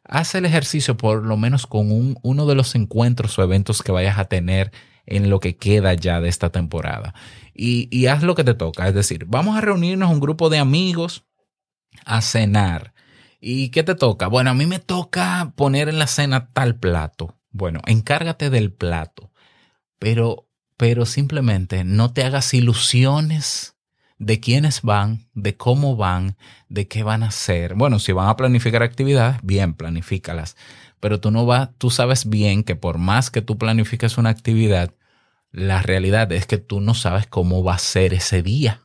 Haz 0.04 0.34
el 0.34 0.44
ejercicio 0.44 0.96
por 0.96 1.24
lo 1.24 1.36
menos 1.36 1.66
con 1.66 1.90
un, 1.90 2.18
uno 2.22 2.46
de 2.46 2.54
los 2.54 2.74
encuentros 2.74 3.38
o 3.38 3.42
eventos 3.42 3.82
que 3.82 3.92
vayas 3.92 4.18
a 4.18 4.26
tener 4.26 4.70
en 5.06 5.30
lo 5.30 5.40
que 5.40 5.56
queda 5.56 5.94
ya 5.94 6.20
de 6.20 6.28
esta 6.28 6.50
temporada. 6.50 7.14
Y, 7.54 7.88
y 7.96 8.06
haz 8.06 8.22
lo 8.22 8.34
que 8.34 8.44
te 8.44 8.54
toca. 8.54 8.88
Es 8.88 8.94
decir, 8.94 9.26
vamos 9.26 9.56
a 9.56 9.60
reunirnos 9.60 10.10
un 10.10 10.20
grupo 10.20 10.50
de 10.50 10.58
amigos 10.58 11.24
a 12.04 12.20
cenar. 12.20 12.92
¿Y 13.40 13.68
qué 13.68 13.82
te 13.82 13.94
toca? 13.94 14.26
Bueno, 14.26 14.50
a 14.50 14.54
mí 14.54 14.66
me 14.66 14.78
toca 14.78 15.52
poner 15.56 15.88
en 15.88 15.98
la 15.98 16.06
cena 16.06 16.50
tal 16.52 16.76
plato. 16.76 17.38
Bueno, 17.50 17.80
encárgate 17.86 18.50
del 18.50 18.72
plato. 18.72 19.30
Pero, 19.98 20.48
pero 20.76 21.06
simplemente 21.06 21.84
no 21.84 22.12
te 22.12 22.24
hagas 22.24 22.52
ilusiones 22.54 23.73
de 24.18 24.40
quiénes 24.40 24.82
van, 24.82 25.26
de 25.34 25.56
cómo 25.56 25.96
van, 25.96 26.36
de 26.68 26.88
qué 26.88 27.02
van 27.02 27.22
a 27.22 27.28
hacer. 27.28 27.74
Bueno, 27.74 27.98
si 27.98 28.12
van 28.12 28.28
a 28.28 28.36
planificar 28.36 28.82
actividades, 28.82 29.38
bien, 29.42 29.74
planifícalas. 29.74 30.56
Pero 31.00 31.20
tú 31.20 31.30
no 31.30 31.46
vas, 31.46 31.70
tú 31.78 31.90
sabes 31.90 32.28
bien 32.28 32.64
que 32.64 32.76
por 32.76 32.98
más 32.98 33.30
que 33.30 33.42
tú 33.42 33.58
planifiques 33.58 34.16
una 34.16 34.30
actividad, 34.30 34.94
la 35.50 35.82
realidad 35.82 36.32
es 36.32 36.46
que 36.46 36.58
tú 36.58 36.80
no 36.80 36.94
sabes 36.94 37.26
cómo 37.26 37.62
va 37.62 37.74
a 37.74 37.78
ser 37.78 38.14
ese 38.14 38.42
día. 38.42 38.80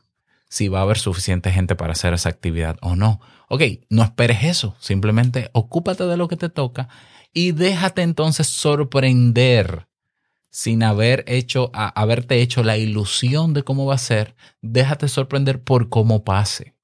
Si 0.48 0.68
va 0.68 0.80
a 0.80 0.82
haber 0.82 0.98
suficiente 0.98 1.52
gente 1.52 1.76
para 1.76 1.92
hacer 1.92 2.12
esa 2.12 2.28
actividad 2.28 2.76
o 2.82 2.96
no. 2.96 3.20
Ok, 3.48 3.62
no 3.88 4.02
esperes 4.02 4.44
eso. 4.44 4.76
Simplemente 4.80 5.50
ocúpate 5.52 6.04
de 6.04 6.16
lo 6.16 6.28
que 6.28 6.36
te 6.36 6.48
toca 6.48 6.88
y 7.32 7.52
déjate 7.52 8.02
entonces 8.02 8.48
sorprender 8.48 9.86
sin 10.50 10.82
haber 10.82 11.24
hecho, 11.26 11.70
haberte 11.72 12.40
hecho 12.42 12.62
la 12.62 12.76
ilusión 12.76 13.54
de 13.54 13.62
cómo 13.62 13.86
va 13.86 13.94
a 13.94 13.98
ser, 13.98 14.34
déjate 14.60 15.08
sorprender 15.08 15.62
por 15.62 15.88
cómo 15.88 16.24
pase. 16.24 16.74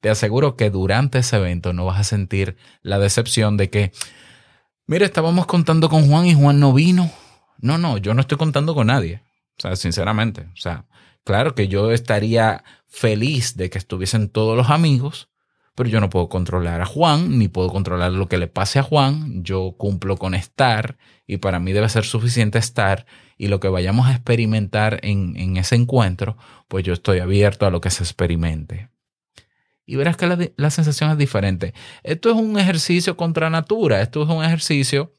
Te 0.00 0.10
aseguro 0.10 0.56
que 0.56 0.70
durante 0.70 1.18
ese 1.18 1.36
evento 1.36 1.72
no 1.72 1.84
vas 1.84 1.98
a 1.98 2.04
sentir 2.04 2.56
la 2.82 3.00
decepción 3.00 3.56
de 3.56 3.68
que, 3.68 3.92
mira, 4.86 5.04
estábamos 5.04 5.46
contando 5.46 5.88
con 5.88 6.08
Juan 6.08 6.26
y 6.26 6.34
Juan 6.34 6.60
no 6.60 6.72
vino. 6.72 7.10
No, 7.58 7.78
no, 7.78 7.98
yo 7.98 8.14
no 8.14 8.20
estoy 8.20 8.38
contando 8.38 8.76
con 8.76 8.86
nadie. 8.86 9.22
O 9.58 9.62
sea, 9.62 9.74
sinceramente. 9.74 10.42
O 10.52 10.56
sea, 10.56 10.86
claro 11.24 11.56
que 11.56 11.66
yo 11.66 11.90
estaría 11.90 12.62
feliz 12.86 13.56
de 13.56 13.70
que 13.70 13.78
estuviesen 13.78 14.28
todos 14.28 14.56
los 14.56 14.70
amigos, 14.70 15.28
pero 15.78 15.90
yo 15.90 16.00
no 16.00 16.10
puedo 16.10 16.28
controlar 16.28 16.80
a 16.80 16.86
Juan, 16.86 17.38
ni 17.38 17.46
puedo 17.46 17.68
controlar 17.68 18.10
lo 18.10 18.26
que 18.26 18.36
le 18.36 18.48
pase 18.48 18.80
a 18.80 18.82
Juan. 18.82 19.44
Yo 19.44 19.76
cumplo 19.78 20.16
con 20.16 20.34
estar 20.34 20.98
y 21.24 21.36
para 21.36 21.60
mí 21.60 21.72
debe 21.72 21.88
ser 21.88 22.04
suficiente 22.04 22.58
estar 22.58 23.06
y 23.36 23.46
lo 23.46 23.60
que 23.60 23.68
vayamos 23.68 24.08
a 24.08 24.10
experimentar 24.10 24.98
en, 25.04 25.56
ese 25.56 25.76
encuentro, 25.76 26.36
pues 26.66 26.82
yo 26.82 26.92
estoy 26.92 27.20
abierto 27.20 27.64
a 27.64 27.70
lo 27.70 27.80
que 27.80 27.90
se 27.90 28.02
experimente. 28.02 28.88
Y 29.86 29.94
verás 29.94 30.16
que 30.16 30.26
la, 30.26 30.36
la 30.56 30.70
sensación 30.70 31.12
es 31.12 31.16
diferente. 31.16 31.74
Esto 32.02 32.30
es 32.30 32.34
un 32.34 32.58
ejercicio 32.58 33.16
contra 33.16 33.48
natura, 33.48 34.02
esto 34.02 34.24
es 34.24 34.28
un 34.28 34.42
ejercicio 34.42 35.12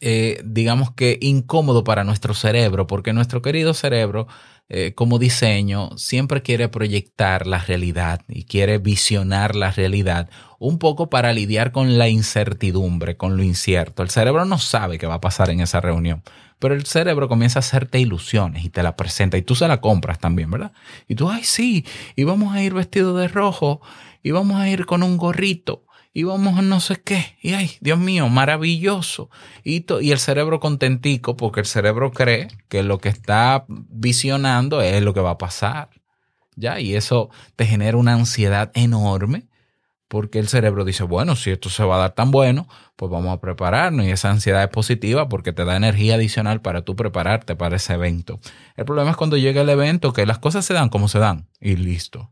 eh, 0.00 0.42
digamos 0.44 0.92
que 0.92 1.18
incómodo 1.20 1.84
para 1.84 2.04
nuestro 2.04 2.34
cerebro, 2.34 2.86
porque 2.86 3.12
nuestro 3.12 3.42
querido 3.42 3.74
cerebro 3.74 4.26
eh, 4.70 4.94
como 4.94 5.18
diseño 5.18 5.90
siempre 5.96 6.42
quiere 6.42 6.68
proyectar 6.68 7.46
la 7.46 7.58
realidad 7.58 8.22
y 8.28 8.44
quiere 8.44 8.78
visionar 8.78 9.54
la 9.54 9.70
realidad 9.70 10.30
un 10.58 10.78
poco 10.78 11.10
para 11.10 11.34
lidiar 11.34 11.70
con 11.70 11.98
la 11.98 12.08
incertidumbre, 12.08 13.18
con 13.18 13.36
lo 13.36 13.42
incierto. 13.42 14.02
El 14.02 14.08
cerebro 14.08 14.46
no 14.46 14.58
sabe 14.58 14.96
qué 14.96 15.06
va 15.06 15.14
a 15.14 15.20
pasar 15.20 15.50
en 15.50 15.60
esa 15.60 15.80
reunión, 15.80 16.22
pero 16.58 16.74
el 16.74 16.86
cerebro 16.86 17.28
comienza 17.28 17.58
a 17.58 17.60
hacerte 17.60 18.00
ilusiones 18.00 18.64
y 18.64 18.70
te 18.70 18.82
la 18.82 18.96
presenta 18.96 19.36
y 19.36 19.42
tú 19.42 19.54
se 19.54 19.68
la 19.68 19.82
compras 19.82 20.18
también, 20.18 20.50
¿verdad? 20.50 20.72
Y 21.08 21.14
tú, 21.14 21.28
ay, 21.28 21.44
sí, 21.44 21.84
y 22.16 22.24
vamos 22.24 22.54
a 22.54 22.62
ir 22.62 22.72
vestido 22.72 23.14
de 23.16 23.28
rojo 23.28 23.82
y 24.22 24.30
vamos 24.30 24.56
a 24.56 24.68
ir 24.70 24.86
con 24.86 25.02
un 25.02 25.18
gorrito 25.18 25.84
íbamos 26.14 26.56
a 26.58 26.62
no 26.62 26.80
sé 26.80 27.02
qué, 27.02 27.36
y 27.42 27.52
ay, 27.52 27.72
Dios 27.80 27.98
mío, 27.98 28.28
maravilloso. 28.28 29.28
Y, 29.64 29.84
y 30.00 30.12
el 30.12 30.18
cerebro 30.18 30.60
contentico, 30.60 31.36
porque 31.36 31.60
el 31.60 31.66
cerebro 31.66 32.12
cree 32.12 32.48
que 32.68 32.82
lo 32.82 32.98
que 32.98 33.10
está 33.10 33.66
visionando 33.68 34.80
es 34.80 35.02
lo 35.02 35.12
que 35.12 35.20
va 35.20 35.32
a 35.32 35.38
pasar. 35.38 35.90
¿Ya? 36.56 36.78
Y 36.78 36.94
eso 36.94 37.30
te 37.56 37.66
genera 37.66 37.98
una 37.98 38.14
ansiedad 38.14 38.70
enorme 38.74 39.48
porque 40.08 40.38
el 40.38 40.48
cerebro 40.48 40.84
dice, 40.84 41.02
bueno, 41.02 41.34
si 41.34 41.50
esto 41.50 41.70
se 41.70 41.84
va 41.84 41.96
a 41.96 41.98
dar 41.98 42.14
tan 42.14 42.30
bueno, 42.30 42.68
pues 42.96 43.10
vamos 43.10 43.32
a 43.32 43.40
prepararnos 43.40 44.06
y 44.06 44.10
esa 44.10 44.30
ansiedad 44.30 44.62
es 44.62 44.68
positiva 44.68 45.28
porque 45.28 45.52
te 45.52 45.64
da 45.64 45.76
energía 45.76 46.14
adicional 46.14 46.60
para 46.60 46.82
tú 46.82 46.94
prepararte 46.94 47.56
para 47.56 47.76
ese 47.76 47.94
evento. 47.94 48.38
El 48.76 48.84
problema 48.84 49.10
es 49.10 49.16
cuando 49.16 49.36
llega 49.36 49.62
el 49.62 49.68
evento 49.68 50.12
que 50.12 50.26
las 50.26 50.38
cosas 50.38 50.64
se 50.64 50.74
dan 50.74 50.88
como 50.88 51.08
se 51.08 51.18
dan 51.18 51.48
y 51.60 51.76
listo. 51.76 52.30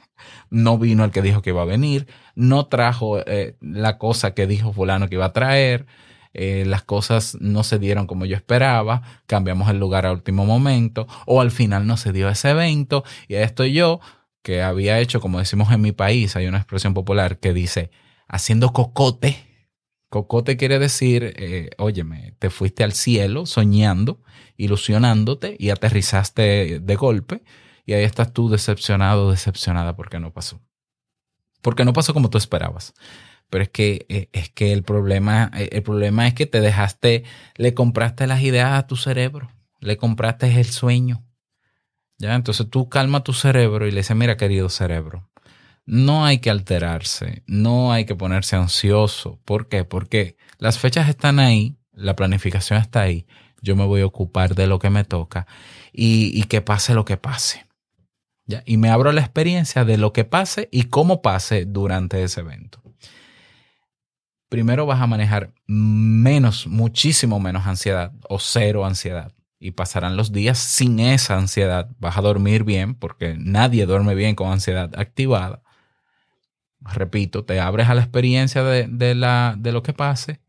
no 0.50 0.78
vino 0.78 1.04
el 1.04 1.10
que 1.10 1.22
dijo 1.22 1.42
que 1.42 1.50
iba 1.50 1.62
a 1.62 1.66
venir, 1.66 2.06
no 2.34 2.66
trajo 2.66 3.18
eh, 3.18 3.56
la 3.60 3.98
cosa 3.98 4.34
que 4.34 4.46
dijo 4.46 4.72
fulano 4.72 5.08
que 5.08 5.16
iba 5.16 5.26
a 5.26 5.32
traer. 5.32 5.86
Eh, 6.36 6.64
las 6.66 6.82
cosas 6.82 7.36
no 7.40 7.62
se 7.62 7.78
dieron 7.78 8.08
como 8.08 8.26
yo 8.26 8.34
esperaba, 8.34 9.02
cambiamos 9.26 9.70
el 9.70 9.78
lugar 9.78 10.04
a 10.04 10.10
último 10.10 10.44
momento, 10.44 11.06
o 11.26 11.40
al 11.40 11.52
final 11.52 11.86
no 11.86 11.96
se 11.96 12.12
dio 12.12 12.28
ese 12.28 12.50
evento, 12.50 13.04
y 13.28 13.36
ahí 13.36 13.44
estoy 13.44 13.72
yo 13.72 14.00
que 14.44 14.62
había 14.62 15.00
hecho, 15.00 15.22
como 15.22 15.38
decimos 15.38 15.72
en 15.72 15.80
mi 15.80 15.92
país, 15.92 16.36
hay 16.36 16.46
una 16.46 16.58
expresión 16.58 16.92
popular 16.92 17.38
que 17.38 17.54
dice, 17.54 17.90
haciendo 18.28 18.74
cocote. 18.74 19.38
Cocote 20.10 20.58
quiere 20.58 20.78
decir, 20.78 21.32
eh, 21.38 21.70
óyeme, 21.78 22.34
te 22.38 22.50
fuiste 22.50 22.84
al 22.84 22.92
cielo 22.92 23.46
soñando, 23.46 24.20
ilusionándote 24.58 25.56
y 25.58 25.70
aterrizaste 25.70 26.78
de 26.78 26.96
golpe 26.96 27.42
y 27.86 27.94
ahí 27.94 28.04
estás 28.04 28.34
tú 28.34 28.50
decepcionado, 28.50 29.30
decepcionada 29.30 29.96
porque 29.96 30.20
no 30.20 30.34
pasó. 30.34 30.60
Porque 31.62 31.86
no 31.86 31.94
pasó 31.94 32.12
como 32.12 32.28
tú 32.28 32.36
esperabas. 32.36 32.92
Pero 33.48 33.64
es 33.64 33.70
que, 33.70 34.04
eh, 34.10 34.28
es 34.32 34.50
que 34.50 34.74
el 34.74 34.82
problema, 34.82 35.50
eh, 35.54 35.70
el 35.72 35.82
problema 35.82 36.28
es 36.28 36.34
que 36.34 36.44
te 36.44 36.60
dejaste, 36.60 37.24
le 37.56 37.72
compraste 37.72 38.26
las 38.26 38.42
ideas 38.42 38.78
a 38.78 38.86
tu 38.86 38.96
cerebro, 38.96 39.50
le 39.80 39.96
compraste 39.96 40.48
el 40.60 40.66
sueño, 40.66 41.24
¿Ya? 42.18 42.34
Entonces 42.34 42.68
tú 42.70 42.88
calma 42.88 43.24
tu 43.24 43.32
cerebro 43.32 43.86
y 43.86 43.90
le 43.90 43.98
dices, 43.98 44.16
mira 44.16 44.36
querido 44.36 44.68
cerebro, 44.68 45.28
no 45.86 46.24
hay 46.24 46.38
que 46.38 46.50
alterarse, 46.50 47.42
no 47.46 47.92
hay 47.92 48.04
que 48.04 48.14
ponerse 48.14 48.56
ansioso. 48.56 49.40
¿Por 49.44 49.68
qué? 49.68 49.84
Porque 49.84 50.36
las 50.58 50.78
fechas 50.78 51.08
están 51.08 51.38
ahí, 51.38 51.76
la 51.92 52.16
planificación 52.16 52.80
está 52.80 53.02
ahí, 53.02 53.26
yo 53.60 53.76
me 53.76 53.84
voy 53.84 54.02
a 54.02 54.06
ocupar 54.06 54.54
de 54.54 54.66
lo 54.66 54.78
que 54.78 54.90
me 54.90 55.04
toca 55.04 55.46
y, 55.92 56.38
y 56.38 56.44
que 56.44 56.60
pase 56.60 56.94
lo 56.94 57.04
que 57.04 57.16
pase. 57.16 57.66
¿Ya? 58.46 58.62
Y 58.66 58.76
me 58.76 58.90
abro 58.90 59.10
la 59.12 59.22
experiencia 59.22 59.84
de 59.84 59.96
lo 59.96 60.12
que 60.12 60.24
pase 60.24 60.68
y 60.70 60.84
cómo 60.84 61.22
pase 61.22 61.64
durante 61.64 62.22
ese 62.22 62.40
evento. 62.40 62.82
Primero 64.50 64.86
vas 64.86 65.00
a 65.00 65.06
manejar 65.06 65.54
menos, 65.66 66.66
muchísimo 66.66 67.40
menos 67.40 67.66
ansiedad 67.66 68.12
o 68.28 68.38
cero 68.38 68.84
ansiedad 68.84 69.32
y 69.58 69.72
pasarán 69.72 70.16
los 70.16 70.32
días 70.32 70.58
sin 70.58 71.00
esa 71.00 71.38
ansiedad. 71.38 71.90
Vas 71.98 72.16
a 72.16 72.22
dormir 72.22 72.64
bien 72.64 72.94
porque 72.94 73.36
nadie 73.38 73.86
duerme 73.86 74.14
bien 74.14 74.34
con 74.34 74.52
ansiedad 74.52 74.90
activada. 74.98 75.62
Repito, 76.80 77.44
te 77.44 77.60
abres 77.60 77.88
a 77.88 77.94
la 77.94 78.02
experiencia 78.02 78.62
de, 78.62 79.14
la, 79.14 79.54
de 79.58 79.72
lo 79.72 79.82
que 79.82 79.94
pase 79.94 80.40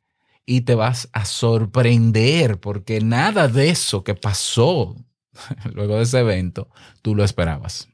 y 0.45 0.61
te 0.61 0.75
vas 0.75 1.09
a 1.13 1.25
sorprender 1.25 2.59
porque 2.59 2.99
nada 3.01 3.47
de 3.47 3.69
eso 3.69 4.03
que 4.03 4.15
pasó 4.15 4.95
luego 5.73 5.97
de 5.97 6.03
ese 6.03 6.19
evento 6.19 6.69
tú 7.01 7.15
lo 7.15 7.23
esperabas. 7.23 7.87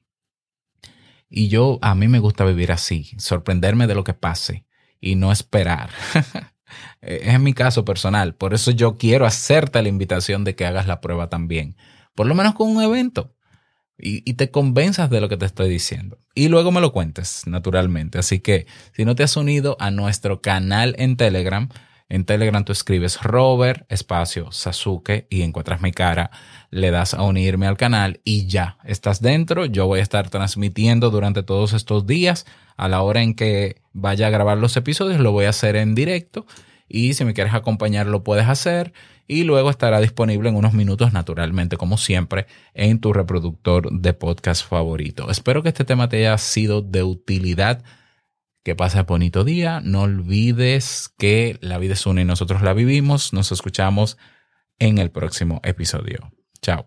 Y 1.30 1.48
yo, 1.48 1.80
a 1.82 1.96
mí 1.96 2.10
me 2.10 2.20
gusta 2.20 2.44
vivir 2.44 2.72
así, 2.72 3.12
sorprenderme 3.18 3.88
de 3.88 3.96
lo 3.96 4.04
que 4.04 4.14
pase 4.14 4.66
y 5.00 5.16
no 5.16 5.32
esperar. 5.32 5.90
Eh, 7.02 7.22
es 7.26 7.40
mi 7.40 7.54
caso 7.54 7.86
personal. 7.86 8.36
Por 8.36 8.54
eso 8.54 8.72
yo 8.72 8.98
quiero 8.98 9.26
hacerte 9.26 9.82
la 9.82 9.90
invitación 9.90 10.44
de 10.44 10.56
que 10.56 10.66
hagas 10.66 10.88
la 10.88 11.02
prueba 11.02 11.30
también. 11.30 11.76
Por 12.16 12.28
lo 12.28 12.36
menos 12.36 12.56
con 12.56 12.70
un 12.70 12.82
evento. 12.82 13.36
Y, 13.98 14.28
y, 14.30 14.34
te 14.34 14.50
convenzas 14.50 15.12
de 15.12 15.22
lo 15.22 15.30
que 15.30 15.38
te 15.38 15.46
estoy 15.46 15.70
diciendo. 15.70 16.18
Y 16.34 16.48
luego 16.48 16.72
me 16.72 16.82
lo 16.82 16.92
cuentes, 16.92 17.44
naturalmente. 17.46 18.18
Así 18.18 18.40
que 18.40 18.66
si 18.96 19.06
no 19.06 19.14
te 19.14 19.22
has 19.22 19.38
unido 19.38 19.78
a 19.80 19.92
nuestro 19.92 20.42
canal 20.42 20.96
en 20.98 21.18
Telegram, 21.18 21.70
en 22.12 22.26
Telegram 22.26 22.66
tú 22.66 22.74
escribes 22.74 23.22
Robert, 23.22 23.86
espacio, 23.88 24.52
Sasuke 24.52 25.28
y 25.30 25.44
encuentras 25.44 25.82
mi 25.82 25.94
cara, 25.94 26.30
le 26.70 26.92
das 26.92 27.14
a 27.14 27.24
unirme 27.24 27.68
al 27.68 27.78
canal 27.78 28.20
y 28.26 28.48
ya, 28.48 28.78
estás 28.84 29.22
dentro. 29.22 29.66
Yo 29.66 29.88
voy 29.88 30.02
a 30.02 30.04
estar 30.04 30.30
transmitiendo 30.30 31.10
durante 31.10 31.42
todos 31.42 31.72
estos 31.72 32.06
días. 32.06 32.46
A 32.76 32.90
la 32.90 33.02
hora 33.02 33.22
en 33.22 33.34
que 33.34 33.78
vaya 33.94 34.28
a 34.28 34.30
grabar 34.30 34.58
los 34.58 34.76
episodios, 34.76 35.22
lo 35.22 35.32
voy 35.32 35.46
a 35.46 35.52
hacer 35.52 35.78
en 35.78 35.96
directo 35.96 36.46
y 36.90 37.14
si 37.14 37.24
me 37.24 37.34
quieres 37.34 37.54
acompañar 37.54 38.08
lo 38.08 38.26
puedes 38.26 38.50
hacer 38.50 38.92
y 39.26 39.46
luego 39.46 39.70
estará 39.70 40.02
disponible 40.02 40.50
en 40.50 40.58
unos 40.58 40.74
minutos 40.74 41.14
naturalmente 41.14 41.78
como 41.78 41.96
siempre 41.96 42.46
en 42.74 43.00
tu 43.00 43.14
reproductor 43.14 43.90
de 43.90 44.14
podcast 44.14 44.68
favorito. 44.68 45.32
Espero 45.32 45.64
que 45.64 45.70
este 45.70 45.86
tema 45.86 46.10
te 46.10 46.18
haya 46.18 46.38
sido 46.38 46.82
de 46.82 47.04
utilidad. 47.04 47.84
Que 48.64 48.76
pases 48.76 49.06
bonito 49.06 49.44
día. 49.44 49.82
No 49.84 50.02
olvides 50.04 51.14
que 51.18 51.58
la 51.62 51.78
vida 51.78 51.94
es 51.94 52.06
una 52.06 52.22
y 52.22 52.26
nosotros 52.26 52.62
la 52.62 52.74
vivimos. 52.74 53.34
Nos 53.34 53.52
escuchamos 53.52 54.18
en 54.80 54.98
el 54.98 55.12
próximo 55.12 55.62
episodio. 55.64 56.32
Chao. 56.62 56.86